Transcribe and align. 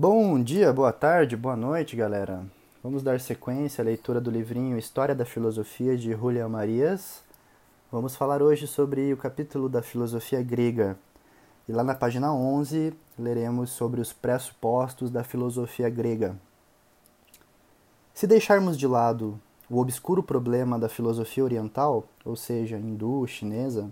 Bom 0.00 0.40
dia, 0.40 0.72
boa 0.72 0.92
tarde, 0.92 1.36
boa 1.36 1.56
noite, 1.56 1.96
galera. 1.96 2.46
Vamos 2.84 3.02
dar 3.02 3.18
sequência 3.18 3.82
à 3.82 3.84
leitura 3.84 4.20
do 4.20 4.30
livrinho 4.30 4.78
História 4.78 5.12
da 5.12 5.24
Filosofia 5.24 5.96
de 5.96 6.12
Julian 6.12 6.48
Marias. 6.48 7.20
Vamos 7.90 8.14
falar 8.14 8.40
hoje 8.40 8.68
sobre 8.68 9.12
o 9.12 9.16
capítulo 9.16 9.68
da 9.68 9.82
filosofia 9.82 10.40
grega. 10.40 10.96
E 11.68 11.72
lá 11.72 11.82
na 11.82 11.96
página 11.96 12.32
11 12.32 12.94
leremos 13.18 13.70
sobre 13.70 14.00
os 14.00 14.12
pressupostos 14.12 15.10
da 15.10 15.24
filosofia 15.24 15.90
grega. 15.90 16.36
Se 18.14 18.24
deixarmos 18.24 18.78
de 18.78 18.86
lado 18.86 19.36
o 19.68 19.80
obscuro 19.80 20.22
problema 20.22 20.78
da 20.78 20.88
filosofia 20.88 21.42
oriental, 21.42 22.04
ou 22.24 22.36
seja, 22.36 22.78
hindu, 22.78 23.26
chinesa, 23.26 23.90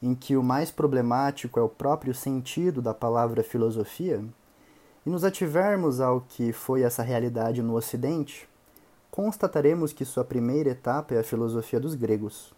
em 0.00 0.14
que 0.14 0.36
o 0.36 0.44
mais 0.44 0.70
problemático 0.70 1.58
é 1.58 1.62
o 1.64 1.68
próprio 1.68 2.14
sentido 2.14 2.80
da 2.80 2.94
palavra 2.94 3.42
filosofia, 3.42 4.24
e 5.06 5.10
nos 5.10 5.24
ativermos 5.24 6.00
ao 6.00 6.22
que 6.22 6.52
foi 6.52 6.82
essa 6.82 7.02
realidade 7.02 7.62
no 7.62 7.74
Ocidente, 7.74 8.48
constataremos 9.10 9.92
que 9.92 10.04
sua 10.04 10.24
primeira 10.24 10.70
etapa 10.70 11.14
é 11.14 11.18
a 11.18 11.24
filosofia 11.24 11.78
dos 11.78 11.94
gregos. 11.94 12.54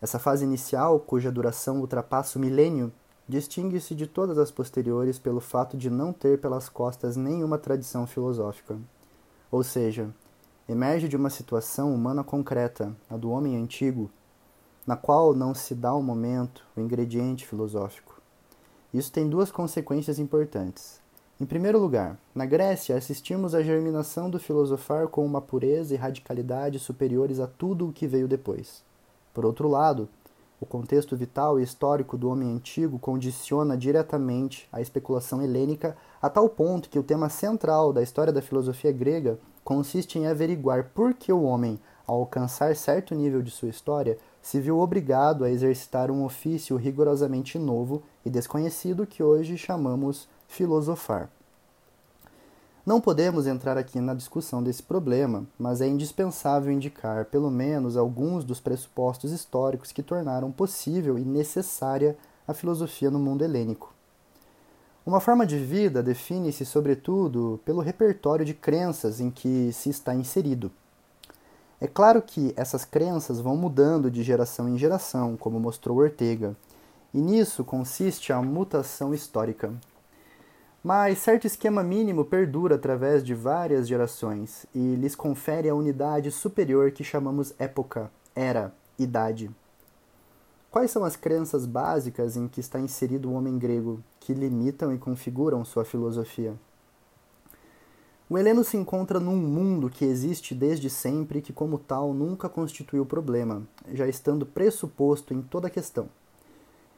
Essa 0.00 0.18
fase 0.18 0.44
inicial, 0.44 1.00
cuja 1.00 1.32
duração 1.32 1.80
ultrapassa 1.80 2.38
o 2.38 2.40
milênio, 2.40 2.92
distingue-se 3.26 3.94
de 3.94 4.06
todas 4.06 4.36
as 4.36 4.50
posteriores 4.50 5.18
pelo 5.18 5.40
fato 5.40 5.76
de 5.76 5.88
não 5.88 6.12
ter 6.12 6.38
pelas 6.38 6.68
costas 6.68 7.16
nenhuma 7.16 7.56
tradição 7.56 8.06
filosófica. 8.06 8.76
Ou 9.50 9.64
seja, 9.64 10.10
emerge 10.68 11.08
de 11.08 11.16
uma 11.16 11.30
situação 11.30 11.94
humana 11.94 12.22
concreta, 12.22 12.94
a 13.08 13.16
do 13.16 13.30
homem 13.30 13.56
antigo, 13.56 14.10
na 14.86 14.96
qual 14.96 15.34
não 15.34 15.54
se 15.54 15.74
dá 15.74 15.94
o 15.94 16.02
momento, 16.02 16.66
o 16.76 16.80
ingrediente 16.80 17.46
filosófico. 17.46 18.20
Isso 18.92 19.10
tem 19.10 19.28
duas 19.28 19.50
consequências 19.50 20.18
importantes. 20.18 21.02
Em 21.44 21.46
primeiro 21.46 21.78
lugar, 21.78 22.16
na 22.34 22.46
Grécia 22.46 22.96
assistimos 22.96 23.54
à 23.54 23.62
germinação 23.62 24.30
do 24.30 24.40
filosofar 24.40 25.08
com 25.08 25.26
uma 25.26 25.42
pureza 25.42 25.92
e 25.92 25.96
radicalidade 25.98 26.78
superiores 26.78 27.38
a 27.38 27.46
tudo 27.46 27.86
o 27.86 27.92
que 27.92 28.06
veio 28.06 28.26
depois. 28.26 28.82
Por 29.34 29.44
outro 29.44 29.68
lado, 29.68 30.08
o 30.58 30.64
contexto 30.64 31.14
vital 31.14 31.60
e 31.60 31.62
histórico 31.62 32.16
do 32.16 32.30
homem 32.30 32.50
antigo 32.50 32.98
condiciona 32.98 33.76
diretamente 33.76 34.66
a 34.72 34.80
especulação 34.80 35.42
helênica 35.42 35.94
a 36.22 36.30
tal 36.30 36.48
ponto 36.48 36.88
que 36.88 36.98
o 36.98 37.02
tema 37.02 37.28
central 37.28 37.92
da 37.92 38.02
história 38.02 38.32
da 38.32 38.40
filosofia 38.40 38.90
grega 38.90 39.38
consiste 39.62 40.18
em 40.18 40.26
averiguar 40.26 40.92
por 40.94 41.12
que 41.12 41.30
o 41.30 41.42
homem, 41.42 41.78
ao 42.06 42.20
alcançar 42.20 42.74
certo 42.74 43.14
nível 43.14 43.42
de 43.42 43.50
sua 43.50 43.68
história, 43.68 44.16
se 44.40 44.58
viu 44.60 44.78
obrigado 44.78 45.44
a 45.44 45.50
exercitar 45.50 46.10
um 46.10 46.24
ofício 46.24 46.74
rigorosamente 46.78 47.58
novo 47.58 48.02
e 48.24 48.30
desconhecido 48.30 49.06
que 49.06 49.22
hoje 49.22 49.58
chamamos 49.58 50.26
filosofar. 50.54 51.28
Não 52.86 53.00
podemos 53.00 53.46
entrar 53.46 53.76
aqui 53.76 53.98
na 53.98 54.14
discussão 54.14 54.62
desse 54.62 54.82
problema, 54.82 55.44
mas 55.58 55.80
é 55.80 55.88
indispensável 55.88 56.70
indicar 56.72 57.24
pelo 57.24 57.50
menos 57.50 57.96
alguns 57.96 58.44
dos 58.44 58.60
pressupostos 58.60 59.32
históricos 59.32 59.90
que 59.90 60.02
tornaram 60.02 60.52
possível 60.52 61.18
e 61.18 61.24
necessária 61.24 62.16
a 62.46 62.54
filosofia 62.54 63.10
no 63.10 63.18
mundo 63.18 63.42
helênico. 63.42 63.92
Uma 65.04 65.18
forma 65.18 65.44
de 65.44 65.58
vida 65.58 66.02
define-se, 66.02 66.64
sobretudo, 66.64 67.60
pelo 67.64 67.80
repertório 67.80 68.44
de 68.44 68.54
crenças 68.54 69.20
em 69.20 69.30
que 69.30 69.72
se 69.72 69.90
está 69.90 70.14
inserido. 70.14 70.70
É 71.80 71.88
claro 71.88 72.22
que 72.22 72.54
essas 72.56 72.84
crenças 72.84 73.40
vão 73.40 73.56
mudando 73.56 74.10
de 74.10 74.22
geração 74.22 74.68
em 74.68 74.78
geração, 74.78 75.36
como 75.36 75.58
mostrou 75.58 75.98
Ortega, 75.98 76.54
e 77.12 77.18
nisso 77.18 77.64
consiste 77.64 78.32
a 78.32 78.40
mutação 78.40 79.12
histórica. 79.12 79.72
Mas 80.84 81.16
certo 81.20 81.46
esquema 81.46 81.82
mínimo 81.82 82.26
perdura 82.26 82.74
através 82.74 83.24
de 83.24 83.32
várias 83.34 83.88
gerações 83.88 84.66
e 84.74 84.96
lhes 84.96 85.16
confere 85.16 85.66
a 85.66 85.74
unidade 85.74 86.30
superior 86.30 86.90
que 86.90 87.02
chamamos 87.02 87.54
época, 87.58 88.10
era, 88.34 88.70
idade. 88.98 89.50
Quais 90.70 90.90
são 90.90 91.02
as 91.02 91.16
crenças 91.16 91.64
básicas 91.64 92.36
em 92.36 92.46
que 92.46 92.60
está 92.60 92.78
inserido 92.78 93.30
o 93.30 93.32
homem 93.32 93.58
grego 93.58 94.04
que 94.20 94.34
limitam 94.34 94.92
e 94.92 94.98
configuram 94.98 95.64
sua 95.64 95.86
filosofia? 95.86 96.54
O 98.28 98.36
heleno 98.36 98.62
se 98.62 98.76
encontra 98.76 99.18
num 99.18 99.36
mundo 99.36 99.88
que 99.88 100.04
existe 100.04 100.54
desde 100.54 100.90
sempre 100.90 101.38
e 101.38 101.42
que, 101.42 101.52
como 101.52 101.78
tal, 101.78 102.12
nunca 102.12 102.46
constituiu 102.46 103.06
problema, 103.06 103.62
já 103.90 104.06
estando 104.06 104.44
pressuposto 104.44 105.32
em 105.32 105.40
toda 105.40 105.68
a 105.68 105.70
questão. 105.70 106.10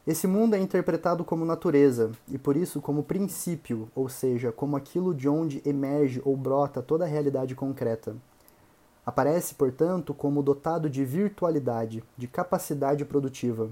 Esse 0.07 0.29
mundo 0.29 0.55
é 0.55 0.61
interpretado 0.61 1.25
como 1.25 1.45
natureza 1.45 2.13
e 2.29 2.39
por 2.39 2.57
isso 2.57 2.81
como 2.81 3.03
princípio, 3.03 3.91
ou 3.93 4.09
seja, 4.09 4.53
como 4.53 4.77
aquilo 4.77 5.13
de 5.13 5.29
onde 5.29 5.61
emerge 5.67 6.23
ou 6.25 6.37
brota 6.37 6.81
toda 6.81 7.05
a 7.05 7.09
realidade 7.09 7.57
concreta. 7.57 8.15
Aparece, 9.05 9.57
portanto, 9.57 10.15
como 10.15 10.45
dotado 10.45 10.89
de 10.89 11.05
virtualidade, 11.05 12.05
de 12.17 12.29
capacidade 12.29 13.05
produtiva. 13.05 13.69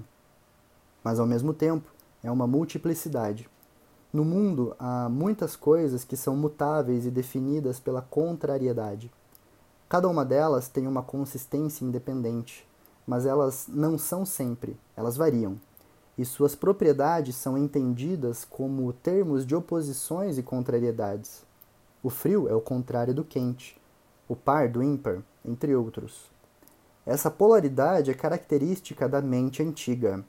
Mas 1.01 1.21
ao 1.21 1.25
mesmo 1.25 1.53
tempo, 1.53 1.89
é 2.21 2.29
uma 2.29 2.45
multiplicidade. 2.45 3.49
No 4.11 4.25
mundo 4.25 4.75
há 4.77 5.07
muitas 5.07 5.55
coisas 5.55 6.03
que 6.03 6.17
são 6.17 6.35
mutáveis 6.35 7.05
e 7.05 7.11
definidas 7.11 7.79
pela 7.79 8.01
contrariedade. 8.01 9.09
Cada 9.87 10.09
uma 10.09 10.25
delas 10.25 10.67
tem 10.67 10.85
uma 10.85 11.01
consistência 11.01 11.85
independente, 11.85 12.67
mas 13.07 13.25
elas 13.25 13.67
não 13.69 13.97
são 13.97 14.25
sempre, 14.25 14.77
elas 14.97 15.15
variam 15.15 15.57
e 16.17 16.23
suas 16.23 16.55
propriedades 16.55 17.35
são 17.35 17.57
entendidas 17.57 18.45
como 18.45 18.93
termos 18.93 19.45
de 19.45 19.55
oposições 19.55 20.37
e 20.37 20.43
contrariedades. 20.43 21.43
O 22.01 22.09
frio 22.09 22.47
é 22.47 22.53
o 22.53 22.61
contrário 22.61 23.13
do 23.13 23.23
quente, 23.23 23.79
o 24.27 24.35
par 24.35 24.69
do 24.69 24.81
ímpar, 24.81 25.21
entre 25.43 25.75
outros. 25.75 26.31
Essa 27.05 27.29
polaridade 27.29 28.09
é 28.09 28.13
característica 28.13 29.07
da 29.07 29.21
mente 29.21 29.61
antiga. 29.61 30.23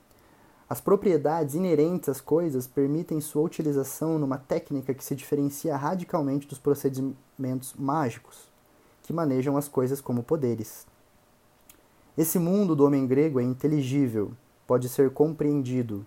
As 0.69 0.81
propriedades 0.81 1.55
inerentes 1.55 2.09
às 2.09 2.21
coisas 2.21 2.67
permitem 2.67 3.21
sua 3.21 3.43
utilização 3.43 4.19
numa 4.19 4.37
técnica 4.37 4.93
que 4.93 5.05
se 5.05 5.15
diferencia 5.15 5.77
radicalmente 5.77 6.49
dos 6.49 6.59
procedimentos 6.59 7.73
mágicos, 7.79 8.51
que 9.03 9.13
manejam 9.13 9.57
as 9.57 9.69
coisas 9.69 10.01
como 10.01 10.25
poderes. 10.25 10.87
Esse 12.19 12.39
mundo 12.39 12.75
do 12.75 12.85
homem 12.85 13.07
grego 13.07 13.39
é 13.39 13.45
inteligível, 13.45 14.33
pode 14.67 14.89
ser 14.89 15.11
compreendido. 15.11 16.07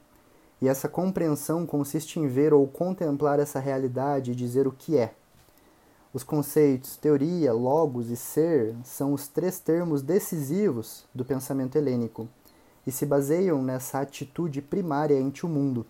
E 0.61 0.67
essa 0.67 0.89
compreensão 0.89 1.65
consiste 1.65 2.19
em 2.19 2.27
ver 2.27 2.53
ou 2.53 2.67
contemplar 2.67 3.39
essa 3.39 3.59
realidade 3.59 4.31
e 4.31 4.35
dizer 4.35 4.67
o 4.67 4.71
que 4.71 4.97
é. 4.97 5.13
Os 6.13 6.23
conceitos 6.23 6.97
teoria, 6.97 7.53
logos 7.53 8.09
e 8.09 8.15
ser 8.15 8.75
são 8.83 9.13
os 9.13 9.27
três 9.27 9.59
termos 9.59 10.01
decisivos 10.01 11.05
do 11.13 11.23
pensamento 11.23 11.77
helênico 11.77 12.27
e 12.85 12.91
se 12.91 13.05
baseiam 13.05 13.61
nessa 13.61 13.99
atitude 13.99 14.61
primária 14.61 15.15
ante 15.17 15.45
o 15.45 15.49
mundo. 15.49 15.85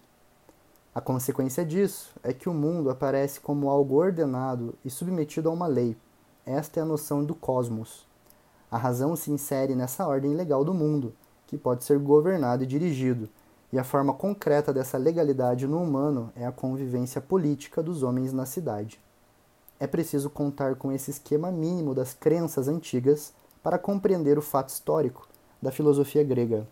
A 0.94 1.00
consequência 1.00 1.64
disso 1.64 2.14
é 2.22 2.34
que 2.34 2.50
o 2.50 2.54
mundo 2.54 2.90
aparece 2.90 3.40
como 3.40 3.70
algo 3.70 3.96
ordenado 3.96 4.76
e 4.84 4.90
submetido 4.90 5.48
a 5.48 5.54
uma 5.54 5.68
lei. 5.68 5.96
Esta 6.46 6.82
é 6.82 6.84
a 6.84 6.86
noção 6.86 7.24
do 7.24 7.34
cosmos. 7.34 8.06
A 8.70 8.78
razão 8.78 9.16
se 9.16 9.32
insere 9.32 9.74
nessa 9.76 10.06
ordem 10.06 10.34
legal 10.34 10.66
do 10.66 10.74
mundo, 10.74 11.14
que 11.50 11.58
pode 11.58 11.84
ser 11.84 11.98
governado 11.98 12.64
e 12.64 12.68
dirigido, 12.68 13.28
e 13.74 13.80
a 13.80 13.84
forma 13.84 14.14
concreta 14.14 14.72
dessa 14.72 15.00
legalidade 15.00 15.66
no 15.66 15.82
humano 15.82 16.32
é 16.36 16.46
a 16.46 16.52
convivência 16.52 17.20
política 17.20 17.82
dos 17.82 18.04
homens 18.04 18.32
na 18.32 18.46
cidade. 18.46 19.00
É 19.80 19.88
preciso 19.88 20.30
contar 20.30 20.76
com 20.76 20.92
esse 20.92 21.10
esquema 21.10 21.52
mínimo 21.52 21.96
das 21.96 22.14
crenças 22.14 22.68
antigas 22.68 23.34
para 23.64 23.80
compreender 23.80 24.38
o 24.38 24.44
fato 24.44 24.70
histórico 24.70 25.28
da 25.60 25.72
filosofia 25.72 26.24
grega. 26.24 26.68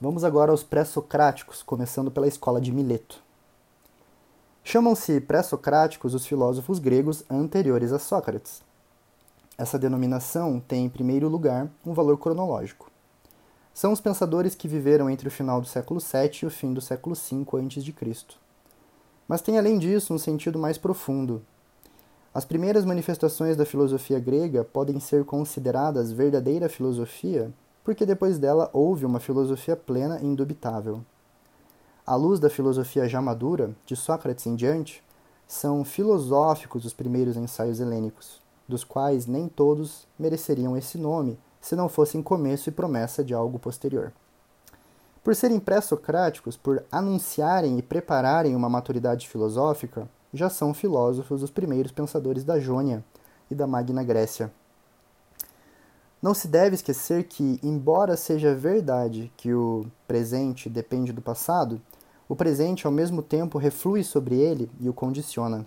Vamos 0.00 0.24
agora 0.24 0.50
aos 0.50 0.64
pré-socráticos, 0.64 1.62
começando 1.62 2.10
pela 2.10 2.26
escola 2.26 2.60
de 2.60 2.72
Mileto. 2.72 3.22
Chamam-se 4.64 5.20
pré-socráticos 5.20 6.14
os 6.14 6.26
filósofos 6.26 6.80
gregos 6.80 7.22
anteriores 7.30 7.92
a 7.92 7.98
Sócrates. 8.00 8.60
Essa 9.56 9.78
denominação 9.78 10.58
tem, 10.58 10.86
em 10.86 10.88
primeiro 10.88 11.28
lugar, 11.28 11.70
um 11.86 11.94
valor 11.94 12.18
cronológico. 12.18 12.90
São 13.76 13.92
os 13.92 14.00
pensadores 14.00 14.54
que 14.54 14.66
viveram 14.66 15.10
entre 15.10 15.28
o 15.28 15.30
final 15.30 15.60
do 15.60 15.66
século 15.66 16.00
VII 16.00 16.30
e 16.44 16.46
o 16.46 16.50
fim 16.50 16.72
do 16.72 16.80
século 16.80 17.14
V 17.14 17.44
a.C. 17.52 18.24
Mas 19.28 19.42
tem 19.42 19.58
além 19.58 19.78
disso 19.78 20.14
um 20.14 20.18
sentido 20.18 20.58
mais 20.58 20.78
profundo. 20.78 21.42
As 22.32 22.46
primeiras 22.46 22.86
manifestações 22.86 23.54
da 23.54 23.66
filosofia 23.66 24.18
grega 24.18 24.64
podem 24.64 24.98
ser 24.98 25.26
consideradas 25.26 26.10
verdadeira 26.10 26.70
filosofia 26.70 27.52
porque 27.84 28.06
depois 28.06 28.38
dela 28.38 28.70
houve 28.72 29.04
uma 29.04 29.20
filosofia 29.20 29.76
plena 29.76 30.20
e 30.22 30.24
indubitável. 30.24 31.04
À 32.06 32.16
luz 32.16 32.40
da 32.40 32.48
filosofia 32.48 33.06
já 33.06 33.20
madura, 33.20 33.76
de 33.84 33.94
Sócrates 33.94 34.46
em 34.46 34.56
diante, 34.56 35.04
são 35.46 35.84
filosóficos 35.84 36.86
os 36.86 36.94
primeiros 36.94 37.36
ensaios 37.36 37.78
helênicos, 37.78 38.40
dos 38.66 38.84
quais 38.84 39.26
nem 39.26 39.48
todos 39.48 40.08
mereceriam 40.18 40.78
esse 40.78 40.96
nome 40.96 41.38
se 41.60 41.74
não 41.74 41.88
fossem 41.88 42.22
começo 42.22 42.68
e 42.68 42.72
promessa 42.72 43.24
de 43.24 43.34
algo 43.34 43.58
posterior. 43.58 44.12
Por 45.22 45.34
serem 45.34 45.58
pré-socráticos, 45.58 46.56
por 46.56 46.84
anunciarem 46.90 47.78
e 47.78 47.82
prepararem 47.82 48.54
uma 48.54 48.68
maturidade 48.68 49.28
filosófica, 49.28 50.08
já 50.32 50.48
são 50.48 50.72
filósofos 50.72 51.42
os 51.42 51.50
primeiros 51.50 51.90
pensadores 51.90 52.44
da 52.44 52.60
Jônia 52.60 53.04
e 53.50 53.54
da 53.54 53.66
Magna 53.66 54.04
Grécia. 54.04 54.52
Não 56.22 56.32
se 56.32 56.48
deve 56.48 56.76
esquecer 56.76 57.24
que, 57.24 57.58
embora 57.62 58.16
seja 58.16 58.54
verdade 58.54 59.32
que 59.36 59.52
o 59.52 59.86
presente 60.06 60.68
depende 60.68 61.12
do 61.12 61.20
passado, 61.20 61.80
o 62.28 62.34
presente 62.34 62.86
ao 62.86 62.92
mesmo 62.92 63.22
tempo 63.22 63.58
reflui 63.58 64.02
sobre 64.02 64.36
ele 64.36 64.70
e 64.80 64.88
o 64.88 64.94
condiciona. 64.94 65.66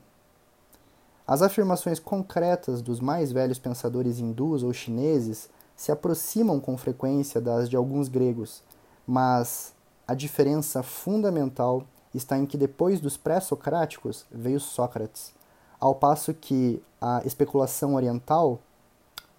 As 1.25 1.41
afirmações 1.41 1.99
concretas 1.99 2.81
dos 2.81 2.99
mais 2.99 3.31
velhos 3.31 3.59
pensadores 3.59 4.19
hindus 4.19 4.63
ou 4.63 4.73
chineses 4.73 5.49
se 5.79 5.93
aproximam 5.93 6.59
com 6.59 6.77
frequência 6.77 7.39
das 7.39 7.69
de 7.69 7.77
alguns 7.77 8.09
gregos, 8.09 8.61
mas 9.07 9.73
a 10.05 10.13
diferença 10.13 10.83
fundamental 10.83 11.85
está 12.13 12.37
em 12.37 12.45
que 12.45 12.57
depois 12.57 12.99
dos 12.99 13.15
pré-socráticos 13.15 14.25
veio 14.29 14.59
Sócrates, 14.59 15.33
ao 15.79 15.95
passo 15.95 16.33
que 16.33 16.83
a 16.99 17.21
especulação 17.23 17.95
oriental 17.95 18.59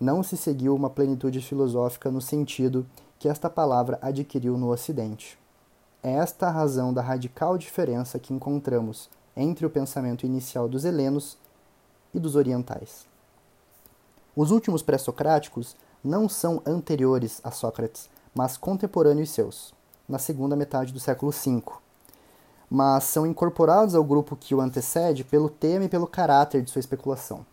não 0.00 0.22
se 0.22 0.34
seguiu 0.34 0.75
uma 0.75 0.88
plenitude 0.88 1.42
filosófica 1.42 2.10
no 2.10 2.22
sentido 2.22 2.87
que 3.19 3.28
esta 3.28 3.50
palavra 3.50 3.98
adquiriu 4.00 4.56
no 4.56 4.70
Ocidente. 4.70 5.38
É 6.02 6.12
esta 6.12 6.46
a 6.46 6.50
razão 6.50 6.90
da 6.90 7.02
radical 7.02 7.58
diferença 7.58 8.19
que 8.19 8.32
encontramos 8.32 9.10
entre 9.37 9.66
o 9.66 9.70
pensamento 9.70 10.25
inicial 10.25 10.70
dos 10.70 10.87
helenos 10.87 11.37
e 12.14 12.19
dos 12.19 12.34
orientais. 12.34 13.06
Os 14.34 14.50
últimos 14.50 14.81
pré-socráticos 14.81 15.76
não 16.02 16.29
são 16.29 16.62
anteriores 16.64 17.41
a 17.44 17.50
Sócrates, 17.50 18.08
mas 18.35 18.56
contemporâneos 18.56 19.31
seus, 19.31 19.75
na 20.08 20.19
segunda 20.19 20.56
metade 20.56 20.93
do 20.93 21.00
século 21.00 21.32
V, 21.32 21.62
mas 22.70 23.05
são 23.05 23.26
incorporados 23.26 23.94
ao 23.94 24.05
grupo 24.05 24.37
que 24.37 24.55
o 24.55 24.61
antecede 24.61 25.25
pelo 25.25 25.50
tema 25.50 25.85
e 25.85 25.88
pelo 25.88 26.06
caráter 26.06 26.62
de 26.62 26.70
sua 26.70 26.81
especulação. 26.81 27.44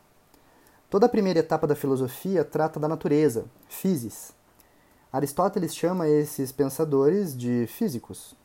Toda 0.90 1.08
a 1.08 1.10
primeira 1.10 1.40
etapa 1.40 1.68
da 1.68 1.76
filosofia 1.76 2.46
trata 2.46 2.80
da 2.80 2.88
natureza, 2.88 3.46
physis. 3.68 4.32
Aristóteles 5.12 5.76
chama 5.76 6.08
esses 6.08 6.52
pensadores 6.52 7.36
de 7.36 7.68
físicos. 7.68 8.36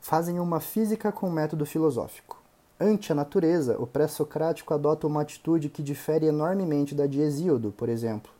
Fazem 0.00 0.38
uma 0.38 0.60
física 0.60 1.10
com 1.10 1.30
método 1.30 1.64
filosófico. 1.64 2.40
Ante 2.78 3.12
a 3.12 3.14
natureza, 3.14 3.76
o 3.78 3.86
pré-socrático 3.86 4.74
adota 4.74 5.06
uma 5.06 5.22
atitude 5.22 5.68
que 5.68 5.82
difere 5.82 6.26
enormemente 6.26 6.94
da 6.94 7.06
de 7.06 7.20
Hesíodo, 7.20 7.72
por 7.72 7.88
exemplo. 7.88 8.30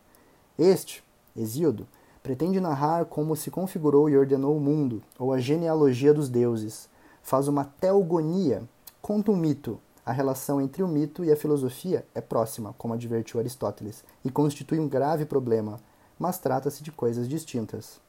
Este, 0.58 1.02
Hesíodo, 1.36 1.86
pretende 2.22 2.60
narrar 2.60 3.06
como 3.06 3.34
se 3.34 3.50
configurou 3.50 4.08
e 4.08 4.16
ordenou 4.16 4.56
o 4.56 4.60
mundo, 4.60 5.02
ou 5.18 5.32
a 5.32 5.38
genealogia 5.38 6.12
dos 6.14 6.28
deuses. 6.28 6.88
Faz 7.22 7.48
uma 7.48 7.64
teogonia, 7.64 8.62
conta 9.00 9.30
um 9.30 9.36
mito, 9.36 9.80
a 10.04 10.10
relação 10.10 10.60
entre 10.60 10.82
o 10.82 10.88
mito 10.88 11.24
e 11.24 11.30
a 11.30 11.36
filosofia 11.36 12.04
é 12.12 12.20
próxima, 12.20 12.74
como 12.76 12.94
advertiu 12.94 13.38
Aristóteles, 13.38 14.02
e 14.24 14.30
constitui 14.30 14.80
um 14.80 14.88
grave 14.88 15.24
problema, 15.24 15.78
mas 16.18 16.38
trata-se 16.38 16.82
de 16.82 16.90
coisas 16.90 17.28
distintas. 17.28 18.00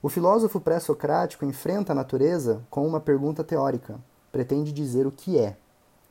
O 0.00 0.08
filósofo 0.08 0.60
pré-socrático 0.60 1.44
enfrenta 1.44 1.92
a 1.92 1.96
natureza 1.96 2.62
com 2.70 2.86
uma 2.86 3.00
pergunta 3.00 3.42
teórica. 3.42 4.00
Pretende 4.30 4.72
dizer 4.72 5.04
o 5.04 5.10
que 5.10 5.36
é. 5.36 5.56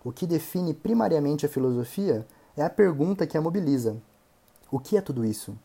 O 0.04 0.12
que 0.12 0.28
define 0.28 0.74
primariamente 0.74 1.46
a 1.46 1.50
filosofia 1.50 2.28
é 2.57 2.62
a 2.62 2.69
pergunta 2.69 3.25
que 3.25 3.38
a 3.38 3.42
mobiliza. 3.42 3.96
O 4.71 4.80
que 4.80 4.95
é 4.98 5.01
tudo 5.01 5.25
isso? 5.25 5.57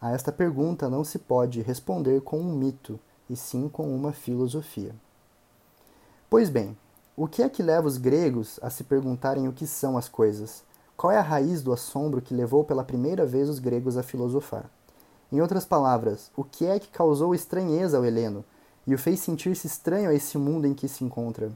A 0.00 0.10
esta 0.10 0.32
pergunta 0.32 0.88
não 0.88 1.04
se 1.04 1.18
pode 1.18 1.62
responder 1.62 2.20
com 2.22 2.40
um 2.40 2.52
mito, 2.52 2.98
e 3.28 3.36
sim 3.36 3.68
com 3.68 3.94
uma 3.94 4.12
filosofia. 4.12 4.92
Pois 6.28 6.50
bem, 6.50 6.76
o 7.16 7.28
que 7.28 7.42
é 7.42 7.48
que 7.48 7.62
leva 7.62 7.86
os 7.86 7.96
gregos 7.96 8.58
a 8.60 8.68
se 8.68 8.82
perguntarem 8.82 9.46
o 9.46 9.52
que 9.52 9.68
são 9.68 9.96
as 9.96 10.08
coisas? 10.08 10.64
Qual 10.96 11.12
é 11.12 11.16
a 11.16 11.22
raiz 11.22 11.62
do 11.62 11.72
assombro 11.72 12.20
que 12.20 12.34
levou 12.34 12.64
pela 12.64 12.82
primeira 12.82 13.24
vez 13.24 13.48
os 13.48 13.60
gregos 13.60 13.96
a 13.96 14.02
filosofar? 14.02 14.68
Em 15.30 15.40
outras 15.40 15.64
palavras, 15.64 16.32
o 16.36 16.42
que 16.42 16.66
é 16.66 16.80
que 16.80 16.88
causou 16.88 17.32
estranheza 17.32 17.96
ao 17.96 18.04
heleno 18.04 18.44
e 18.84 18.94
o 18.94 18.98
fez 18.98 19.20
sentir-se 19.20 19.68
estranho 19.68 20.10
a 20.10 20.14
esse 20.14 20.36
mundo 20.36 20.66
em 20.66 20.74
que 20.74 20.88
se 20.88 21.04
encontra? 21.04 21.52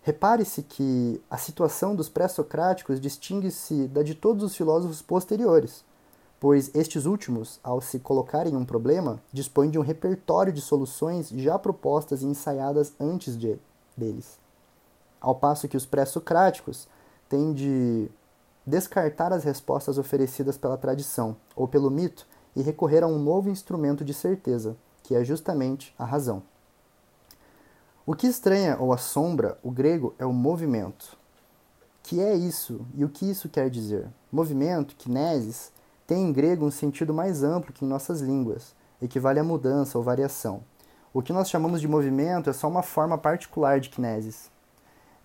Repare-se 0.00 0.62
que 0.62 1.20
a 1.30 1.36
situação 1.36 1.94
dos 1.94 2.08
pré-socráticos 2.08 2.98
distingue-se 2.98 3.88
da 3.88 4.02
de 4.02 4.14
todos 4.14 4.42
os 4.42 4.56
filósofos 4.56 5.02
posteriores, 5.02 5.84
pois 6.44 6.70
estes 6.74 7.06
últimos, 7.06 7.58
ao 7.64 7.80
se 7.80 7.98
colocarem 7.98 8.52
em 8.52 8.56
um 8.56 8.66
problema, 8.66 9.18
dispõem 9.32 9.70
de 9.70 9.78
um 9.78 9.82
repertório 9.82 10.52
de 10.52 10.60
soluções 10.60 11.30
já 11.30 11.58
propostas 11.58 12.20
e 12.20 12.26
ensaiadas 12.26 12.92
antes 13.00 13.34
de, 13.34 13.56
deles 13.96 14.38
ao 15.24 15.34
passo 15.34 15.66
que 15.66 15.76
os 15.76 15.86
pré-socráticos 15.86 16.86
têm 17.30 17.54
de 17.54 18.10
descartar 18.66 19.32
as 19.32 19.42
respostas 19.42 19.96
oferecidas 19.96 20.58
pela 20.58 20.76
tradição 20.76 21.34
ou 21.56 21.66
pelo 21.66 21.90
mito 21.90 22.26
e 22.54 22.60
recorrer 22.60 23.02
a 23.02 23.06
um 23.06 23.18
novo 23.18 23.48
instrumento 23.48 24.04
de 24.04 24.12
certeza, 24.12 24.76
que 25.02 25.14
é 25.14 25.24
justamente 25.24 25.94
a 25.98 26.04
razão. 26.04 26.42
O 28.04 28.14
que 28.14 28.26
estranha 28.26 28.76
ou 28.78 28.92
assombra 28.92 29.58
o 29.62 29.70
grego 29.70 30.14
é 30.18 30.26
o 30.26 30.32
movimento. 30.32 31.16
Que 32.02 32.20
é 32.20 32.34
isso 32.34 32.84
e 32.94 33.02
o 33.02 33.08
que 33.08 33.30
isso 33.30 33.48
quer 33.48 33.70
dizer? 33.70 34.06
Movimento, 34.30 34.94
kinesis, 34.94 35.72
tem 36.06 36.28
em 36.28 36.32
grego 36.32 36.66
um 36.66 36.70
sentido 36.70 37.14
mais 37.14 37.42
amplo 37.42 37.72
que 37.72 37.84
em 37.84 37.88
nossas 37.88 38.20
línguas, 38.20 38.74
equivale 39.00 39.38
a 39.38 39.44
mudança 39.44 39.96
ou 39.98 40.04
variação. 40.04 40.62
O 41.12 41.22
que 41.22 41.32
nós 41.32 41.48
chamamos 41.48 41.80
de 41.80 41.88
movimento 41.88 42.50
é 42.50 42.52
só 42.52 42.68
uma 42.68 42.82
forma 42.82 43.16
particular 43.16 43.80
de 43.80 43.88
kinesis. 43.88 44.50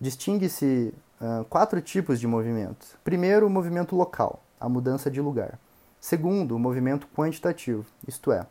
Distingue-se 0.00 0.94
uh, 1.20 1.44
quatro 1.46 1.80
tipos 1.80 2.20
de 2.20 2.26
movimento. 2.26 2.98
Primeiro, 3.04 3.46
o 3.46 3.50
movimento 3.50 3.96
local, 3.96 4.42
a 4.58 4.68
mudança 4.68 5.10
de 5.10 5.20
lugar. 5.20 5.58
Segundo, 6.00 6.56
o 6.56 6.58
movimento 6.58 7.06
quantitativo, 7.08 7.84
isto 8.06 8.32
é, 8.32 8.46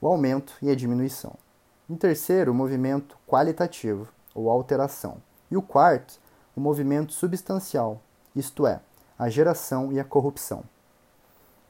o 0.00 0.06
aumento 0.06 0.54
e 0.62 0.70
a 0.70 0.74
diminuição. 0.74 1.34
Em 1.90 1.96
terceiro, 1.96 2.52
o 2.52 2.54
movimento 2.54 3.18
qualitativo, 3.26 4.08
ou 4.34 4.48
alteração. 4.48 5.18
E 5.50 5.56
o 5.56 5.62
quarto, 5.62 6.18
o 6.56 6.60
movimento 6.60 7.12
substancial, 7.12 8.00
isto 8.34 8.66
é, 8.66 8.80
a 9.18 9.28
geração 9.28 9.92
e 9.92 10.00
a 10.00 10.04
corrupção. 10.04 10.64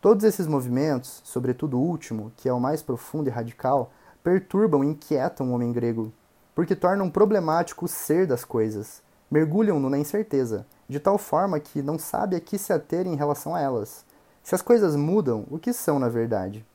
Todos 0.04 0.22
esses 0.22 0.46
movimentos, 0.46 1.22
sobretudo 1.24 1.78
o 1.78 1.82
último, 1.82 2.30
que 2.36 2.46
é 2.46 2.52
o 2.52 2.60
mais 2.60 2.82
profundo 2.82 3.30
e 3.30 3.32
radical, 3.32 3.90
perturbam 4.22 4.84
e 4.84 4.88
inquietam 4.88 5.48
o 5.48 5.54
homem 5.54 5.72
grego, 5.72 6.12
porque 6.54 6.76
tornam 6.76 7.08
problemático 7.08 7.86
o 7.86 7.88
ser 7.88 8.26
das 8.26 8.44
coisas, 8.44 9.02
mergulham-no 9.30 9.88
na 9.88 9.96
incerteza, 9.96 10.66
de 10.86 11.00
tal 11.00 11.16
forma 11.16 11.58
que 11.58 11.80
não 11.80 11.98
sabe 11.98 12.36
a 12.36 12.40
que 12.40 12.58
se 12.58 12.70
ater 12.70 13.06
em 13.06 13.16
relação 13.16 13.54
a 13.54 13.62
elas. 13.62 14.04
Se 14.42 14.54
as 14.54 14.60
coisas 14.60 14.94
mudam, 14.94 15.46
o 15.50 15.58
que 15.58 15.72
são 15.72 15.98
na 15.98 16.10
verdade? 16.10 16.66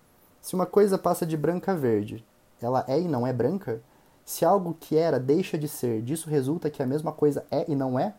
Se 0.42 0.56
uma 0.56 0.66
coisa 0.66 0.98
passa 0.98 1.24
de 1.24 1.38
branca 1.38 1.74
a 1.74 1.76
verde, 1.76 2.26
ela 2.60 2.84
é 2.88 3.00
e 3.00 3.08
não 3.08 3.28
é 3.28 3.32
branca? 3.32 3.80
Se 4.26 4.44
algo 4.44 4.76
que 4.80 4.98
era 4.98 5.20
deixa 5.20 5.56
de 5.56 5.68
ser, 5.68 6.02
disso 6.02 6.32
resulta 6.32 6.68
que 6.68 6.82
a 6.82 6.88
mesma 6.88 7.12
coisa 7.12 7.46
é 7.52 7.64
e 7.68 7.76
não 7.76 8.00
é? 8.00 8.16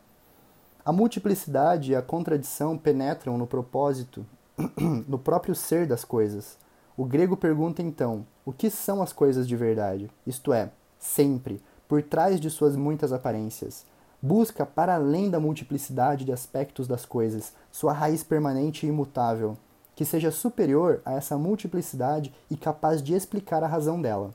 A 0.85 0.93
multiplicidade 0.93 1.91
e 1.91 1.97
a 1.97 2.01
contradição 2.01 2.79
penetram 2.79 3.37
no 3.37 3.45
propósito, 3.45 4.25
no 5.07 5.19
próprio 5.19 5.55
ser 5.55 5.87
das 5.87 6.05
coisas. 6.05 6.59
O 6.97 7.05
grego 7.05 7.37
pergunta 7.37 7.83
então: 7.83 8.27
o 8.45 8.53
que 8.53 8.71
são 8.71 9.03
as 9.03 9.13
coisas 9.13 9.47
de 9.47 9.57
verdade? 9.57 10.11
Isto 10.27 10.53
é, 10.53 10.71
sempre, 10.99 11.63
por 11.89 12.03
trás 12.03 12.41
de 12.41 12.51
suas 12.51 12.77
muitas 12.77 13.13
aparências 13.13 13.85
busca 14.23 14.67
para 14.67 14.95
além 14.95 15.31
da 15.31 15.41
multiplicidade 15.41 16.25
de 16.25 16.33
aspectos 16.33 16.87
das 16.87 17.07
coisas, 17.07 17.53
sua 17.71 17.93
raiz 17.93 18.23
permanente 18.23 18.85
e 18.85 18.89
imutável, 18.89 19.57
que 19.97 20.05
seja 20.05 20.31
superior 20.31 21.01
a 21.05 21.13
essa 21.13 21.39
multiplicidade 21.39 22.35
e 22.51 22.57
capaz 22.57 23.03
de 23.03 23.15
explicar 23.15 23.65
a 23.65 23.69
razão 23.69 24.01
dela. 24.01 24.35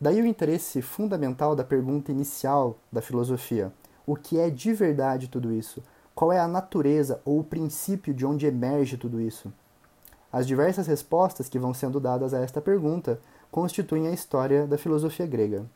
Daí 0.00 0.20
o 0.20 0.26
interesse 0.26 0.82
fundamental 0.82 1.56
da 1.56 1.64
pergunta 1.64 2.12
inicial 2.12 2.76
da 2.92 3.00
filosofia: 3.00 3.72
o 4.06 4.14
que 4.14 4.38
é 4.38 4.50
de 4.50 4.72
verdade 4.72 5.28
tudo 5.28 5.52
isso? 5.52 5.82
Qual 6.16 6.32
é 6.32 6.40
a 6.40 6.48
natureza 6.48 7.20
ou 7.26 7.40
o 7.40 7.44
princípio 7.44 8.14
de 8.14 8.24
onde 8.24 8.46
emerge 8.46 8.96
tudo 8.96 9.20
isso? 9.20 9.52
As 10.32 10.46
diversas 10.46 10.86
respostas 10.86 11.46
que 11.46 11.58
vão 11.58 11.74
sendo 11.74 12.00
dadas 12.00 12.32
a 12.32 12.40
esta 12.40 12.58
pergunta 12.58 13.20
constituem 13.50 14.08
a 14.08 14.12
história 14.12 14.66
da 14.66 14.78
filosofia 14.78 15.26
grega. 15.26 15.66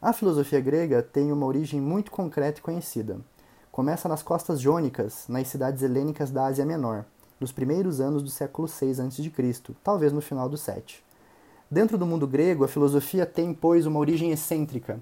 A 0.00 0.14
filosofia 0.14 0.58
grega 0.58 1.02
tem 1.02 1.30
uma 1.30 1.44
origem 1.44 1.78
muito 1.82 2.10
concreta 2.10 2.60
e 2.60 2.62
conhecida. 2.62 3.18
Começa 3.70 4.08
nas 4.08 4.22
costas 4.22 4.58
jônicas, 4.58 5.26
nas 5.28 5.48
cidades 5.48 5.82
helênicas 5.82 6.30
da 6.30 6.46
Ásia 6.46 6.64
Menor, 6.64 7.04
nos 7.38 7.52
primeiros 7.52 8.00
anos 8.00 8.22
do 8.22 8.30
século 8.30 8.66
VI 8.66 9.02
a.C., 9.02 9.74
talvez 9.84 10.14
no 10.14 10.22
final 10.22 10.48
do 10.48 10.56
VII. 10.56 10.96
Dentro 11.70 11.98
do 11.98 12.06
mundo 12.06 12.26
grego, 12.26 12.64
a 12.64 12.68
filosofia 12.68 13.26
tem, 13.26 13.52
pois, 13.52 13.84
uma 13.84 13.98
origem 13.98 14.30
excêntrica. 14.30 14.98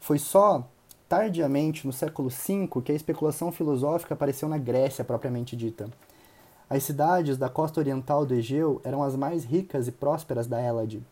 Foi 0.00 0.18
só 0.18 0.68
tardiamente, 1.10 1.86
no 1.86 1.92
século 1.92 2.30
V, 2.30 2.80
que 2.82 2.92
a 2.92 2.94
especulação 2.94 3.52
filosófica 3.52 4.14
apareceu 4.14 4.48
na 4.48 4.56
Grécia 4.56 5.04
propriamente 5.04 5.54
dita. 5.54 5.90
As 6.70 6.84
cidades 6.84 7.36
da 7.36 7.50
costa 7.50 7.80
oriental 7.80 8.24
do 8.24 8.32
Egeu 8.32 8.80
eram 8.84 9.02
as 9.02 9.14
mais 9.14 9.44
ricas 9.44 9.86
e 9.88 9.92
prósperas 9.92 10.46
da 10.46 10.58
Hélade, 10.58 11.02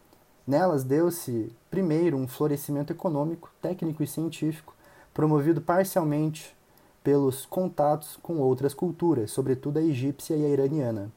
Nelas 0.49 0.83
deu-se, 0.83 1.53
primeiro, 1.71 2.17
um 2.17 2.27
florescimento 2.27 2.91
econômico, 2.91 3.51
técnico 3.61 4.03
e 4.03 4.07
científico, 4.07 4.75
promovido 5.13 5.61
parcialmente 5.61 6.57
pelos 7.05 7.45
contatos 7.45 8.19
com 8.23 8.39
outras 8.39 8.73
culturas, 8.73 9.31
sobretudo 9.31 9.79
a 9.79 9.83
egípcia 9.83 10.35
e 10.35 10.47
a 10.47 10.49
iraniana. 10.49 11.13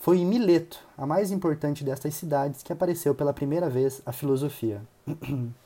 Foi 0.00 0.18
em 0.18 0.26
Mileto, 0.26 0.80
a 0.98 1.06
mais 1.06 1.30
importante 1.30 1.84
destas 1.84 2.14
cidades, 2.14 2.64
que 2.64 2.72
apareceu 2.72 3.14
pela 3.14 3.32
primeira 3.32 3.70
vez 3.70 4.02
a 4.04 4.10
filosofia. 4.10 4.82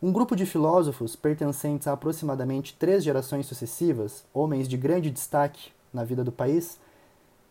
um 0.00 0.12
grupo 0.12 0.36
de 0.36 0.46
filósofos 0.46 1.16
pertencentes 1.16 1.88
a 1.88 1.92
aproximadamente 1.92 2.76
três 2.78 3.02
gerações 3.02 3.46
sucessivas, 3.46 4.24
homens 4.32 4.68
de 4.68 4.76
grande 4.76 5.10
destaque 5.10 5.72
na 5.92 6.04
vida 6.04 6.22
do 6.22 6.30
país, 6.30 6.78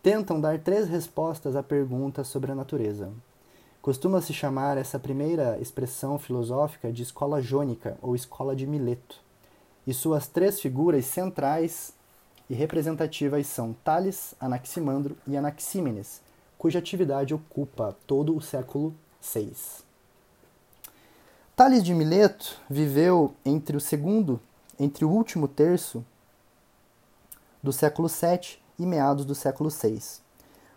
tentam 0.02 0.40
dar 0.40 0.58
três 0.58 0.88
respostas 0.88 1.54
à 1.54 1.62
pergunta 1.62 2.24
sobre 2.24 2.50
a 2.50 2.54
natureza. 2.54 3.12
Costuma-se 3.82 4.32
chamar 4.32 4.78
essa 4.78 4.98
primeira 4.98 5.58
expressão 5.60 6.18
filosófica 6.18 6.90
de 6.90 7.02
escola 7.02 7.42
jônica 7.42 7.98
ou 8.00 8.16
escola 8.16 8.56
de 8.56 8.66
Mileto. 8.66 9.20
E 9.86 9.92
suas 9.92 10.26
três 10.26 10.58
figuras 10.58 11.04
centrais 11.04 11.92
e 12.48 12.54
representativas 12.54 13.46
são 13.46 13.74
Tales, 13.84 14.34
Anaximandro 14.40 15.18
e 15.26 15.36
Anaxímenes, 15.36 16.22
cuja 16.56 16.78
atividade 16.78 17.34
ocupa 17.34 17.94
todo 18.06 18.34
o 18.34 18.40
século 18.40 18.94
VI. 19.20 19.87
Tales 21.58 21.82
de 21.82 21.92
Mileto 21.92 22.56
viveu 22.70 23.34
entre 23.44 23.76
o 23.76 23.80
segundo, 23.80 24.38
entre 24.78 25.04
o 25.04 25.10
último 25.10 25.48
terço 25.48 26.04
do 27.60 27.72
século 27.72 28.06
VII 28.06 28.60
e 28.78 28.86
meados 28.86 29.24
do 29.24 29.34
século 29.34 29.68
VI. 29.68 30.00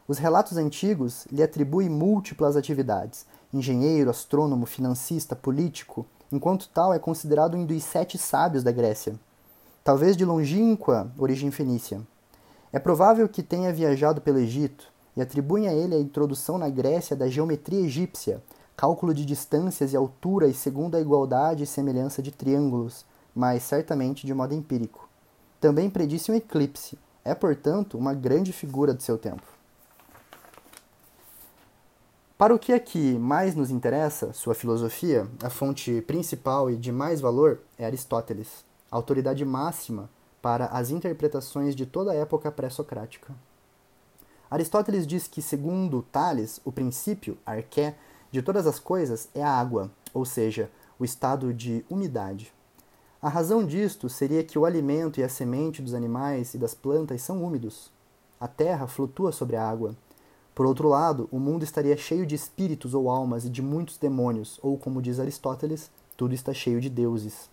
Os 0.08 0.18
relatos 0.18 0.58
antigos 0.58 1.28
lhe 1.32 1.44
atribuem 1.44 1.88
múltiplas 1.88 2.56
atividades: 2.56 3.28
engenheiro, 3.54 4.10
astrônomo, 4.10 4.66
financista, 4.66 5.36
político, 5.36 6.04
enquanto 6.32 6.68
tal 6.70 6.92
é 6.92 6.98
considerado 6.98 7.56
um 7.56 7.64
dos 7.64 7.84
sete 7.84 8.18
sábios 8.18 8.64
da 8.64 8.72
Grécia, 8.72 9.14
talvez 9.84 10.18
de 10.18 10.26
longínqua 10.26 11.12
origem 11.16 11.52
fenícia. 11.52 12.02
É 12.74 12.80
provável 12.80 13.30
que 13.30 13.44
tenha 13.44 13.72
viajado 13.72 14.20
pelo 14.20 14.40
Egito 14.40 14.92
e 15.16 15.22
atribuem 15.22 15.68
a 15.68 15.74
ele 15.76 15.94
a 15.94 16.00
introdução 16.00 16.58
na 16.58 16.70
Grécia 16.70 17.16
da 17.16 17.28
geometria 17.28 17.86
egípcia, 17.86 18.42
cálculo 18.82 19.14
de 19.14 19.24
distâncias 19.24 19.94
e 19.94 19.96
alturas 19.96 20.58
segundo 20.58 20.98
a 20.98 21.00
igualdade 21.00 21.62
e 21.62 21.68
semelhança 21.68 22.20
de 22.20 22.32
triângulos, 22.32 23.06
mas 23.36 23.62
certamente 23.62 24.26
de 24.26 24.34
modo 24.34 24.56
empírico. 24.56 25.08
Também 25.60 25.88
predisse 25.88 26.32
um 26.32 26.36
eclipse. 26.36 26.98
É, 27.24 27.36
portanto, 27.36 27.96
uma 27.96 28.16
grande 28.16 28.52
figura 28.52 28.92
do 28.92 29.04
seu 29.04 29.20
tempo. 29.20 29.44
Para 32.36 32.56
o 32.56 32.58
que 32.58 32.74
aqui 32.74 33.20
mais 33.20 33.54
nos 33.54 33.70
interessa, 33.70 34.34
sua 34.34 34.56
filosofia, 34.56 35.30
a 35.44 35.52
fonte 35.52 36.02
principal 36.02 36.68
e 36.72 36.76
de 36.76 36.92
mais 36.92 37.22
valor 37.22 37.60
é 37.78 37.86
Aristóteles, 37.86 38.66
autoridade 38.90 39.46
máxima 39.46 40.10
para 40.42 40.66
as 40.66 40.90
interpretações 40.90 41.76
de 41.76 41.86
toda 41.86 42.14
a 42.14 42.16
época 42.16 42.52
pré-socrática. 42.52 43.32
Aristóteles 44.50 45.06
diz 45.06 45.28
que, 45.28 45.40
segundo 45.40 46.02
Tales, 46.12 46.60
o 46.66 46.72
princípio, 46.72 47.38
arqué, 47.46 47.96
de 48.32 48.42
todas 48.42 48.66
as 48.66 48.80
coisas 48.80 49.30
é 49.36 49.44
a 49.44 49.52
água, 49.52 49.92
ou 50.14 50.26
seja, 50.26 50.70
o 50.98 51.06
estado 51.06 51.54
de 51.54 51.86
umidade. 51.90 52.54
A 53.22 53.30
razão 53.30 53.66
disto 53.66 54.10
seria 54.10 54.44
que 54.44 54.58
o 54.58 54.66
alimento 54.66 55.20
e 55.20 55.24
a 55.24 55.30
semente 55.30 55.82
dos 55.82 55.94
animais 55.94 56.54
e 56.54 56.58
das 56.58 56.74
plantas 56.74 57.22
são 57.22 57.44
úmidos. 57.44 57.92
A 58.40 58.48
terra 58.48 58.88
flutua 58.88 59.32
sobre 59.32 59.56
a 59.56 59.70
água 59.70 59.96
por 60.54 60.66
outro 60.66 60.90
lado, 60.90 61.30
o 61.32 61.40
mundo 61.40 61.64
estaria 61.64 61.96
cheio 61.96 62.26
de 62.26 62.36
espíritos 62.36 62.94
ou 62.94 63.10
almas 63.10 63.46
e 63.46 63.50
de 63.50 63.62
muitos 63.62 63.98
demônios, 63.98 64.60
ou 64.62 64.78
como 64.78 65.02
diz 65.02 65.20
Aristóteles, 65.20 65.90
tudo 66.18 66.34
está 66.34 66.54
cheio 66.54 66.82
de 66.82 66.90
deuses. 66.90 67.50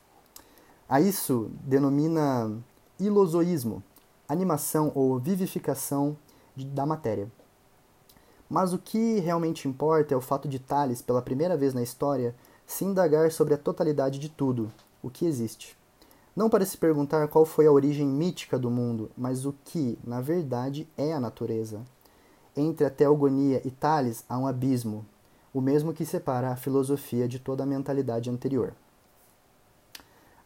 A 0.88 1.00
isso 1.00 1.50
denomina 1.62 2.52
ilozoísmo, 2.99 3.82
animação 4.28 4.90
ou 4.94 5.18
vivificação 5.18 6.16
da 6.56 6.85
matéria. 6.85 7.30
Mas 8.49 8.73
o 8.73 8.78
que 8.78 9.21
realmente 9.21 9.69
importa 9.69 10.14
é 10.14 10.17
o 10.17 10.23
fato 10.23 10.49
de 10.49 10.59
Tales, 10.59 11.02
pela 11.02 11.23
primeira 11.23 11.57
vez 11.57 11.75
na 11.75 11.83
história, 11.83 12.35
se 12.67 12.85
indagar 12.85 13.31
sobre 13.31 13.55
a 13.55 13.59
totalidade 13.59 14.19
de 14.19 14.28
tudo, 14.28 14.73
o 15.02 15.11
que 15.11 15.26
existe. 15.26 15.76
Não 16.35 16.49
para 16.49 16.64
se 16.64 16.76
perguntar 16.76 17.28
qual 17.28 17.45
foi 17.45 17.67
a 17.67 17.73
origem 17.73 18.07
mítica 18.07 18.59
do 18.59 18.71
mundo, 18.71 19.11
mas 19.17 19.45
o 19.45 19.55
que, 19.64 19.99
na 20.05 20.21
verdade, 20.21 20.88
é 20.97 21.12
a 21.12 21.21
natureza, 21.21 21.81
entre 22.57 22.87
a 22.87 22.90
teogonia 22.90 23.61
e 23.64 23.71
Tales 23.71 24.25
há 24.28 24.38
um 24.38 24.47
abismo, 24.47 25.05
o 25.52 25.61
mesmo 25.61 25.93
que 25.93 26.05
separa 26.05 26.50
a 26.50 26.57
filosofia 26.57 27.28
de 27.28 27.38
toda 27.38 27.62
a 27.62 27.67
mentalidade 27.67 28.31
anterior. 28.31 28.75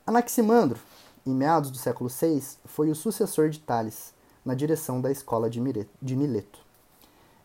Anaximandro, 0.07 0.79
em 1.25 1.35
meados 1.35 1.71
do 1.71 1.79
século 1.79 2.11
VI, 2.11 2.43
foi 2.65 2.91
o 2.91 2.95
sucessor 2.95 3.49
de 3.49 3.61
Tales, 3.61 4.13
na 4.45 4.55
direção 4.55 5.01
da 5.01 5.11
escola 5.11 5.49
de 5.49 5.61
Mileto. 5.61 6.59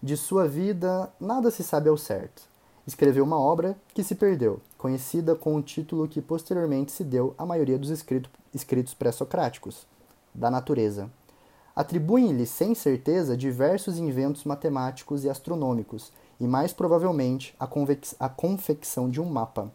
De 0.01 0.15
sua 0.15 0.47
vida, 0.47 1.11
nada 1.19 1.49
se 1.51 1.63
sabe 1.63 1.89
ao 1.89 1.97
certo. 1.97 2.43
Escreveu 2.85 3.23
uma 3.23 3.39
obra 3.39 3.77
que 3.93 4.03
se 4.03 4.15
perdeu, 4.15 4.61
conhecida 4.77 5.35
com 5.35 5.55
o 5.55 5.61
título 5.61 6.07
que 6.07 6.21
posteriormente 6.21 6.91
se 6.91 7.03
deu 7.03 7.33
à 7.37 7.45
maioria 7.45 7.77
dos 7.77 7.89
escritos 7.89 8.93
pré-socráticos, 8.93 9.85
da 10.33 10.49
natureza 10.49 11.09
atribuem-lhe 11.77 12.47
sem 12.47 12.73
certeza 12.73 13.37
diversos 13.37 13.99
inventos 13.99 14.43
matemáticos 14.45 15.23
e 15.23 15.29
astronômicos, 15.29 16.11
e 16.39 16.47
mais 16.47 16.73
provavelmente 16.73 17.55
a, 17.59 17.69
a 18.19 18.29
confecção 18.29 19.07
de 19.07 19.21
um 19.21 19.25
mapa. 19.25 19.71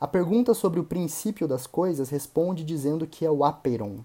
A 0.00 0.08
pergunta 0.08 0.54
sobre 0.54 0.80
o 0.80 0.84
princípio 0.84 1.46
das 1.46 1.66
coisas 1.66 2.08
responde 2.08 2.64
dizendo 2.64 3.06
que 3.06 3.26
é 3.26 3.30
o 3.30 3.44
apeiron. 3.44 3.98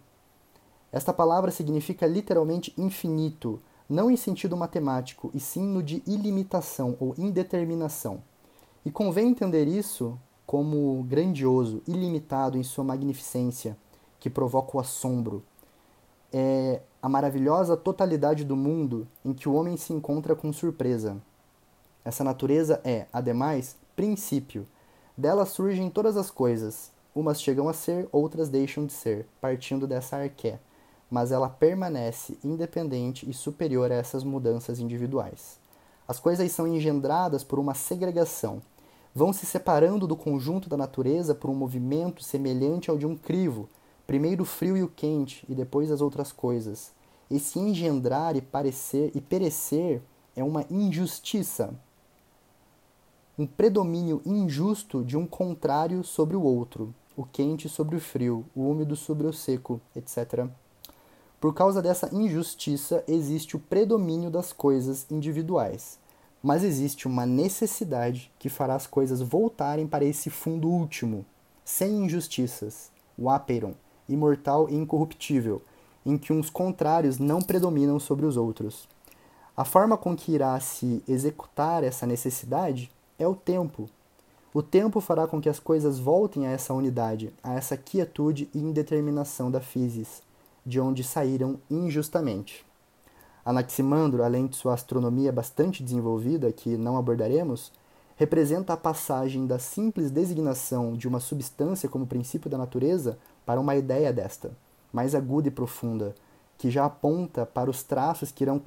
Esta 0.91 1.13
palavra 1.13 1.49
significa 1.49 2.05
literalmente 2.05 2.73
infinito, 2.77 3.57
não 3.89 4.09
em 4.09 4.15
sentido 4.15 4.57
matemático, 4.57 5.29
e 5.33 5.39
sim 5.39 5.63
no 5.63 5.83
de 5.83 6.01
ilimitação 6.05 6.95
ou 6.99 7.13
indeterminação. 7.17 8.21
E 8.85 8.91
convém 8.91 9.29
entender 9.29 9.67
isso 9.67 10.17
como 10.45 11.03
grandioso, 11.03 11.81
ilimitado 11.87 12.57
em 12.57 12.63
sua 12.63 12.83
magnificência, 12.83 13.77
que 14.19 14.29
provoca 14.29 14.77
o 14.77 14.79
assombro. 14.79 15.43
É 16.31 16.81
a 17.01 17.09
maravilhosa 17.09 17.75
totalidade 17.75 18.43
do 18.43 18.55
mundo 18.55 19.07
em 19.23 19.33
que 19.33 19.49
o 19.49 19.53
homem 19.53 19.75
se 19.77 19.91
encontra 19.91 20.35
com 20.35 20.53
surpresa. 20.53 21.17
Essa 22.05 22.23
natureza 22.23 22.81
é, 22.83 23.07
ademais, 23.11 23.75
princípio. 23.95 24.65
Dela 25.17 25.45
surgem 25.45 25.89
todas 25.89 26.17
as 26.17 26.31
coisas. 26.31 26.91
Umas 27.15 27.41
chegam 27.41 27.69
a 27.69 27.73
ser, 27.73 28.07
outras 28.11 28.49
deixam 28.49 28.85
de 28.85 28.93
ser, 28.93 29.27
partindo 29.39 29.85
dessa 29.85 30.17
arqué, 30.17 30.59
mas 31.13 31.31
ela 31.31 31.47
permanece 31.47 32.39
independente 32.43 33.29
e 33.29 33.35
superior 33.35 33.91
a 33.91 33.95
essas 33.95 34.23
mudanças 34.23 34.79
individuais. 34.79 35.59
As 36.07 36.19
coisas 36.19 36.51
são 36.51 36.67
engendradas 36.67 37.43
por 37.43 37.59
uma 37.59 37.75
segregação, 37.75 38.63
vão 39.13 39.31
se 39.31 39.45
separando 39.45 40.07
do 40.07 40.15
conjunto 40.15 40.67
da 40.67 40.75
natureza 40.75 41.35
por 41.35 41.51
um 41.51 41.53
movimento 41.53 42.23
semelhante 42.23 42.89
ao 42.89 42.97
de 42.97 43.05
um 43.05 43.15
crivo, 43.15 43.69
primeiro 44.07 44.41
o 44.41 44.45
frio 44.45 44.75
e 44.75 44.81
o 44.81 44.87
quente, 44.87 45.45
e 45.47 45.53
depois 45.53 45.91
as 45.91 46.01
outras 46.01 46.31
coisas. 46.31 46.91
Esse 47.29 47.59
engendrar 47.59 48.35
e 48.35 48.41
parecer 48.41 49.11
e 49.13 49.21
perecer 49.21 50.01
é 50.35 50.43
uma 50.43 50.65
injustiça, 50.67 51.75
um 53.37 53.45
predomínio 53.45 54.19
injusto 54.25 55.05
de 55.05 55.15
um 55.15 55.27
contrário 55.27 56.03
sobre 56.03 56.35
o 56.35 56.41
outro, 56.41 56.91
o 57.15 57.23
quente 57.23 57.69
sobre 57.69 57.95
o 57.95 58.01
frio, 58.01 58.43
o 58.55 58.61
úmido 58.61 58.95
sobre 58.95 59.27
o 59.27 59.33
seco, 59.33 59.79
etc. 59.95 60.49
Por 61.43 61.53
causa 61.53 61.81
dessa 61.81 62.07
injustiça, 62.15 63.03
existe 63.05 63.57
o 63.57 63.59
predomínio 63.59 64.31
das 64.31 64.53
coisas 64.53 65.05
individuais, 65.11 65.99
mas 66.41 66.63
existe 66.63 67.05
uma 67.05 67.25
necessidade 67.25 68.31
que 68.39 68.47
fará 68.47 68.75
as 68.75 68.87
coisas 68.87 69.21
voltarem 69.21 69.85
para 69.85 70.05
esse 70.05 70.29
fundo 70.29 70.69
último, 70.69 71.25
sem 71.65 72.05
injustiças, 72.05 72.89
o 73.17 73.29
apeiron, 73.29 73.73
imortal 74.07 74.69
e 74.69 74.75
incorruptível, 74.75 75.61
em 76.05 76.17
que 76.17 76.31
uns 76.31 76.49
contrários 76.49 77.19
não 77.19 77.41
predominam 77.41 77.99
sobre 77.99 78.25
os 78.25 78.37
outros. 78.37 78.87
A 79.57 79.65
forma 79.65 79.97
com 79.97 80.15
que 80.15 80.31
irá 80.31 80.57
se 80.61 81.03
executar 81.05 81.83
essa 81.83 82.07
necessidade 82.07 82.89
é 83.19 83.27
o 83.27 83.35
tempo. 83.35 83.89
O 84.53 84.63
tempo 84.63 85.01
fará 85.01 85.27
com 85.27 85.41
que 85.41 85.49
as 85.49 85.59
coisas 85.59 85.99
voltem 85.99 86.47
a 86.47 86.51
essa 86.51 86.73
unidade, 86.73 87.33
a 87.43 87.53
essa 87.55 87.75
quietude 87.75 88.49
e 88.55 88.59
indeterminação 88.59 89.51
da 89.51 89.59
physis, 89.59 90.21
de 90.65 90.79
onde 90.79 91.03
saíram 91.03 91.59
injustamente. 91.69 92.65
Anaximandro, 93.45 94.23
além 94.23 94.47
de 94.47 94.55
sua 94.55 94.73
astronomia 94.73 95.31
bastante 95.31 95.83
desenvolvida, 95.83 96.51
que 96.51 96.77
não 96.77 96.97
abordaremos, 96.97 97.71
representa 98.15 98.73
a 98.73 98.77
passagem 98.77 99.45
da 99.45 99.59
simples 99.59 100.09
designação 100.09 100.93
de 100.93 101.07
uma 101.07 101.19
substância 101.19 101.89
como 101.89 102.07
princípio 102.07 102.49
da 102.49 102.57
natureza 102.57 103.17
para 103.45 103.59
uma 103.59 103.75
ideia 103.75 104.13
desta, 104.13 104.51
mais 104.93 105.13
aguda 105.13 105.49
e 105.49 105.51
profunda, 105.51 106.15
que 106.57 106.71
já 106.71 106.85
aponta 106.85 107.45
para 107.45 107.69
os 107.69 107.83
traços 107.83 108.31
que 108.31 108.43
irão 108.43 108.61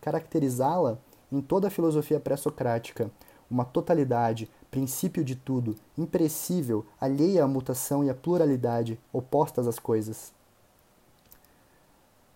caracterizá-la 0.00 0.98
em 1.30 1.40
toda 1.40 1.68
a 1.68 1.70
filosofia 1.70 2.20
pré-socrática, 2.20 3.10
uma 3.50 3.64
totalidade, 3.64 4.50
princípio 4.70 5.24
de 5.24 5.36
tudo, 5.36 5.76
impressível, 5.96 6.84
alheia 7.00 7.44
à 7.44 7.46
mutação 7.46 8.04
e 8.04 8.10
à 8.10 8.14
pluralidade, 8.14 8.98
opostas 9.12 9.66
às 9.66 9.78
coisas. 9.78 10.32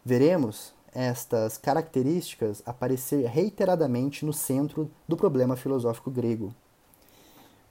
Veremos 0.09 0.73
estas 0.95 1.59
características 1.59 2.63
aparecer 2.65 3.27
reiteradamente 3.27 4.25
no 4.25 4.33
centro 4.33 4.89
do 5.09 5.17
problema 5.17 5.57
filosófico 5.57 6.13
grego. 6.13 6.55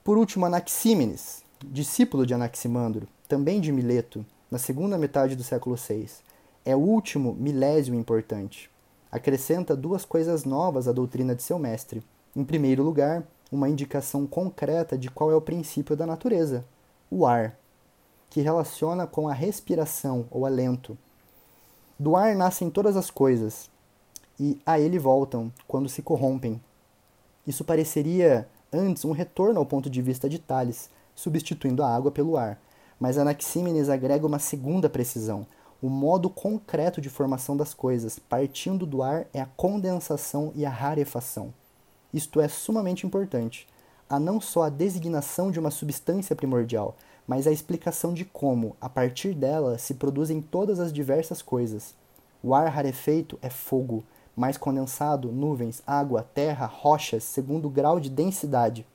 Por 0.04 0.18
último, 0.18 0.44
Anaxímenes, 0.44 1.42
discípulo 1.64 2.26
de 2.26 2.34
Anaximandro, 2.34 3.08
também 3.26 3.58
de 3.58 3.72
Mileto, 3.72 4.22
na 4.50 4.58
segunda 4.58 4.98
metade 4.98 5.34
do 5.34 5.42
século 5.42 5.76
VI, 5.76 6.10
é 6.62 6.76
o 6.76 6.80
último 6.80 7.32
milésio 7.32 7.94
importante. 7.94 8.68
Acrescenta 9.10 9.74
duas 9.74 10.04
coisas 10.04 10.44
novas 10.44 10.86
à 10.86 10.92
doutrina 10.92 11.34
de 11.34 11.42
seu 11.42 11.58
mestre. 11.58 12.04
Em 12.36 12.44
primeiro 12.44 12.82
lugar, 12.82 13.26
uma 13.50 13.66
indicação 13.66 14.26
concreta 14.26 14.98
de 14.98 15.08
qual 15.08 15.30
é 15.30 15.34
o 15.34 15.40
princípio 15.40 15.96
da 15.96 16.04
natureza, 16.04 16.66
o 17.10 17.24
ar, 17.24 17.58
que 18.28 18.42
relaciona 18.42 19.06
com 19.06 19.26
a 19.26 19.32
respiração 19.32 20.26
ou 20.30 20.44
alento. 20.44 20.98
Do 21.98 22.14
ar 22.14 22.34
nascem 22.36 22.68
todas 22.68 22.94
as 22.94 23.10
coisas, 23.10 23.70
e 24.38 24.60
a 24.66 24.78
ele 24.78 24.98
voltam 24.98 25.50
quando 25.66 25.88
se 25.88 26.02
corrompem. 26.02 26.60
Isso 27.46 27.64
pareceria 27.64 28.46
antes 28.70 29.04
um 29.04 29.12
retorno 29.12 29.58
ao 29.58 29.64
ponto 29.64 29.88
de 29.88 30.02
vista 30.02 30.28
de 30.28 30.38
Tales, 30.38 30.90
substituindo 31.14 31.82
a 31.82 31.94
água 31.94 32.10
pelo 32.10 32.36
ar. 32.36 32.60
Mas 33.00 33.16
Anaxímenes 33.16 33.88
agrega 33.88 34.26
uma 34.26 34.38
segunda 34.38 34.90
precisão. 34.90 35.46
O 35.80 35.88
modo 35.88 36.28
concreto 36.28 37.00
de 37.00 37.08
formação 37.08 37.56
das 37.56 37.72
coisas, 37.72 38.18
partindo 38.18 38.84
do 38.84 39.02
ar, 39.02 39.26
é 39.32 39.40
a 39.40 39.48
condensação 39.56 40.52
e 40.54 40.66
a 40.66 40.70
rarefação. 40.70 41.52
Isto 42.12 42.40
é 42.40 42.48
sumamente 42.48 43.06
importante. 43.06 43.66
Há 44.08 44.20
não 44.20 44.40
só 44.40 44.64
a 44.64 44.70
designação 44.70 45.50
de 45.50 45.58
uma 45.58 45.70
substância 45.70 46.36
primordial, 46.36 46.94
mas 47.26 47.46
a 47.46 47.52
explicação 47.52 48.14
de 48.14 48.24
como, 48.24 48.76
a 48.80 48.88
partir 48.88 49.34
dela, 49.34 49.78
se 49.78 49.94
produzem 49.94 50.40
todas 50.40 50.78
as 50.78 50.92
diversas 50.92 51.42
coisas. 51.42 51.94
O 52.42 52.54
ar 52.54 52.68
rarefeito 52.68 53.38
é 53.42 53.50
fogo, 53.50 54.04
mais 54.36 54.56
condensado, 54.56 55.32
nuvens, 55.32 55.82
água, 55.86 56.22
terra, 56.22 56.66
rochas, 56.66 57.24
segundo 57.24 57.66
o 57.66 57.70
grau 57.70 57.98
de 57.98 58.10
densidade. 58.10 58.86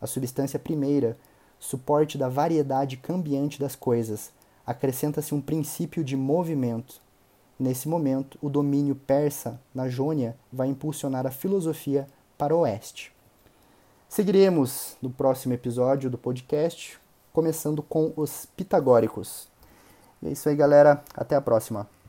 A 0.00 0.06
substância 0.06 0.58
primeira, 0.58 1.16
suporte 1.58 2.18
da 2.18 2.28
variedade 2.28 2.96
cambiante 2.96 3.58
das 3.58 3.74
coisas, 3.74 4.30
acrescenta-se 4.66 5.34
um 5.34 5.40
princípio 5.40 6.04
de 6.04 6.16
movimento. 6.16 7.00
Nesse 7.58 7.88
momento, 7.88 8.38
o 8.42 8.50
domínio 8.50 8.94
persa 8.94 9.60
na 9.74 9.88
Jônia 9.88 10.36
vai 10.52 10.68
impulsionar 10.68 11.26
a 11.26 11.30
filosofia 11.30 12.06
para 12.36 12.54
o 12.54 12.60
oeste. 12.60 13.12
Seguiremos 14.08 14.96
no 15.00 15.10
próximo 15.10 15.54
episódio 15.54 16.10
do 16.10 16.18
podcast, 16.18 16.98
começando 17.34 17.82
com 17.82 18.12
os 18.16 18.46
pitagóricos. 18.56 19.48
E 20.22 20.28
é 20.28 20.30
isso 20.30 20.48
aí, 20.48 20.54
galera. 20.54 21.02
Até 21.14 21.34
a 21.34 21.40
próxima. 21.40 21.86